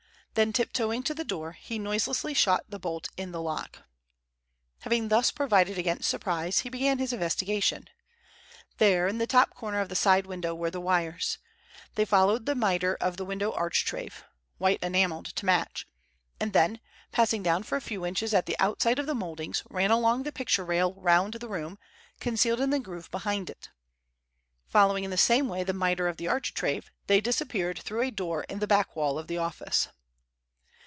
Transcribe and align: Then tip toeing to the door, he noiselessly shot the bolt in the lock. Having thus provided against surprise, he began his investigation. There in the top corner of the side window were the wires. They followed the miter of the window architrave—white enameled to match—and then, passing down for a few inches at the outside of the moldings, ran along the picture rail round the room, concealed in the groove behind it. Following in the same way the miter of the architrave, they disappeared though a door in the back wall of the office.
Then 0.33 0.53
tip 0.53 0.71
toeing 0.71 1.03
to 1.03 1.13
the 1.13 1.25
door, 1.25 1.51
he 1.51 1.77
noiselessly 1.77 2.33
shot 2.35 2.63
the 2.69 2.79
bolt 2.79 3.09
in 3.17 3.33
the 3.33 3.41
lock. 3.41 3.79
Having 4.79 5.09
thus 5.09 5.29
provided 5.29 5.77
against 5.77 6.09
surprise, 6.09 6.59
he 6.59 6.69
began 6.69 6.99
his 6.99 7.11
investigation. 7.11 7.89
There 8.77 9.09
in 9.09 9.17
the 9.17 9.27
top 9.27 9.49
corner 9.53 9.81
of 9.81 9.89
the 9.89 9.95
side 9.95 10.25
window 10.25 10.55
were 10.55 10.71
the 10.71 10.79
wires. 10.79 11.37
They 11.95 12.05
followed 12.05 12.45
the 12.45 12.55
miter 12.55 12.95
of 13.01 13.17
the 13.17 13.25
window 13.25 13.51
architrave—white 13.51 14.79
enameled 14.81 15.25
to 15.35 15.45
match—and 15.45 16.53
then, 16.53 16.79
passing 17.11 17.43
down 17.43 17.63
for 17.63 17.75
a 17.75 17.81
few 17.81 18.05
inches 18.05 18.33
at 18.33 18.45
the 18.45 18.55
outside 18.57 18.99
of 18.99 19.07
the 19.07 19.13
moldings, 19.13 19.63
ran 19.69 19.91
along 19.91 20.23
the 20.23 20.31
picture 20.31 20.63
rail 20.63 20.93
round 20.93 21.33
the 21.33 21.49
room, 21.49 21.77
concealed 22.21 22.61
in 22.61 22.69
the 22.69 22.79
groove 22.79 23.11
behind 23.11 23.49
it. 23.49 23.67
Following 24.65 25.03
in 25.03 25.11
the 25.11 25.17
same 25.17 25.49
way 25.49 25.65
the 25.65 25.73
miter 25.73 26.07
of 26.07 26.15
the 26.15 26.29
architrave, 26.29 26.89
they 27.07 27.19
disappeared 27.19 27.81
though 27.85 27.99
a 27.99 28.09
door 28.09 28.45
in 28.45 28.59
the 28.59 28.65
back 28.67 28.95
wall 28.95 29.19
of 29.19 29.27
the 29.27 29.37
office. 29.37 29.89